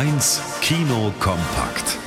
[0.00, 1.98] 1 Kino kompakt.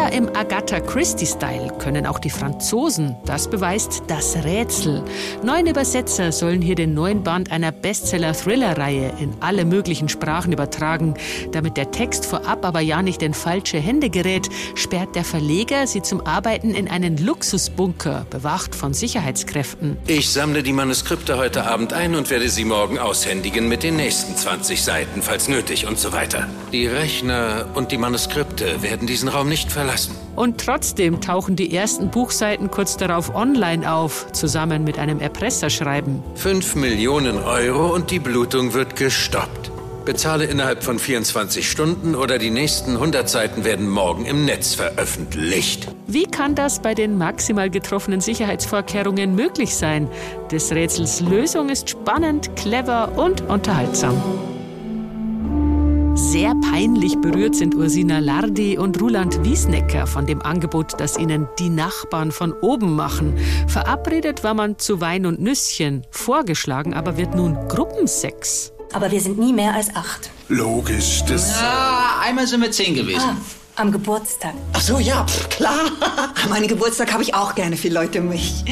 [0.00, 3.16] Thriller im Agatha Christie-Style können auch die Franzosen.
[3.26, 5.04] Das beweist das Rätsel.
[5.42, 11.14] Neun Übersetzer sollen hier den neuen Band einer Bestseller-Thriller-Reihe in alle möglichen Sprachen übertragen.
[11.52, 16.02] Damit der Text vorab aber ja nicht in falsche Hände gerät, sperrt der Verleger sie
[16.02, 19.98] zum Arbeiten in einen Luxusbunker, bewacht von Sicherheitskräften.
[20.06, 24.34] Ich sammle die Manuskripte heute Abend ein und werde sie morgen aushändigen mit den nächsten
[24.34, 26.48] 20 Seiten, falls nötig und so weiter.
[26.72, 29.89] Die Rechner und die Manuskripte werden diesen Raum nicht verlassen.
[30.36, 36.22] Und trotzdem tauchen die ersten Buchseiten kurz darauf online auf, zusammen mit einem Erpresserschreiben.
[36.34, 39.70] Fünf Millionen Euro und die Blutung wird gestoppt.
[40.04, 45.88] Bezahle innerhalb von 24 Stunden oder die nächsten 100 Seiten werden morgen im Netz veröffentlicht.
[46.06, 50.08] Wie kann das bei den maximal getroffenen Sicherheitsvorkehrungen möglich sein?
[50.50, 54.20] Des Rätsels Lösung ist spannend, clever und unterhaltsam.
[56.14, 61.68] Sehr peinlich berührt sind Ursina Lardi und Ruland Wiesnecker von dem Angebot, das ihnen die
[61.68, 63.38] Nachbarn von oben machen.
[63.68, 68.72] Verabredet war man zu Wein und Nüsschen, vorgeschlagen aber wird nun Gruppensex.
[68.92, 70.30] Aber wir sind nie mehr als acht.
[70.48, 71.54] Logisch, das.
[71.62, 73.20] Ah, einmal sind wir zehn gewesen.
[73.22, 73.36] Ah,
[73.76, 74.54] am Geburtstag.
[74.72, 75.86] Ach so, ja, pff, klar.
[76.42, 78.64] An meinen Geburtstag habe ich auch gerne viele Leute um mich.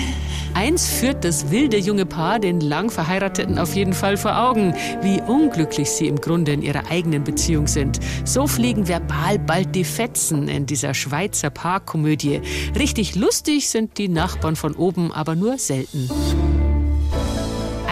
[0.58, 5.20] Eins führt das wilde junge Paar den lang Verheirateten auf jeden Fall vor Augen, wie
[5.20, 8.00] unglücklich sie im Grunde in ihrer eigenen Beziehung sind.
[8.24, 12.40] So fliegen verbal bald die Fetzen in dieser Schweizer Paarkomödie.
[12.76, 16.10] Richtig lustig sind die Nachbarn von oben aber nur selten.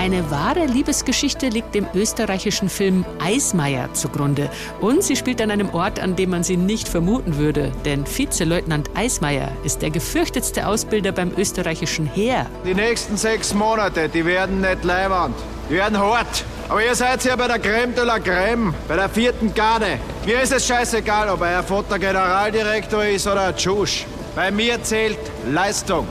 [0.06, 4.48] Eine wahre Liebesgeschichte liegt dem österreichischen Film Eismeier zugrunde.
[4.80, 7.72] Und sie spielt an einem Ort, an dem man sie nicht vermuten würde.
[7.84, 12.46] Denn Vizeleutnant Eismeier ist der gefürchtetste Ausbilder beim österreichischen Heer.
[12.64, 15.34] Die nächsten sechs Monate, die werden nicht leiwand.
[15.68, 16.44] Die werden hart.
[16.68, 19.98] Aber ihr seid ja bei der Creme de la Creme, bei der vierten Garde.
[20.24, 24.06] Mir ist es scheißegal, ob euer Vater Generaldirektor ist oder ein Tschusch.
[24.36, 25.18] Bei mir zählt
[25.50, 26.06] Leistung.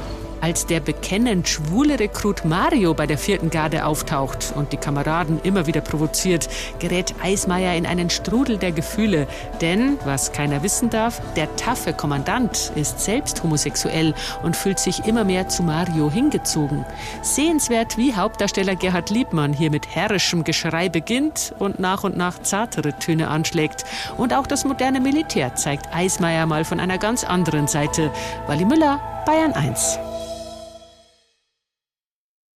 [0.45, 5.65] Als der bekennend schwule Rekrut Mario bei der vierten Garde auftaucht und die Kameraden immer
[5.65, 6.47] wieder provoziert,
[6.77, 9.27] gerät Eismeier in einen Strudel der Gefühle.
[9.59, 14.13] Denn, was keiner wissen darf, der taffe Kommandant ist selbst homosexuell
[14.43, 16.85] und fühlt sich immer mehr zu Mario hingezogen.
[17.23, 22.93] Sehenswert, wie Hauptdarsteller Gerhard Liebmann hier mit herrischem Geschrei beginnt und nach und nach zartere
[22.99, 23.83] Töne anschlägt.
[24.15, 28.11] Und auch das moderne Militär zeigt Eismeier mal von einer ganz anderen Seite.
[28.45, 29.97] Wally Müller, Bayern 1.